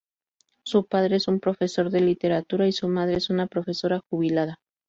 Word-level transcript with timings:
Su 0.63 0.87
padre 0.87 1.17
es 1.17 1.27
un 1.27 1.39
profesor 1.39 1.91
de 1.91 2.01
literatura 2.01 2.67
y 2.67 2.71
su 2.71 2.87
madre 2.87 3.17
es 3.17 3.29
una 3.29 3.45
profesora 3.45 4.01
jubilada. 4.09 4.57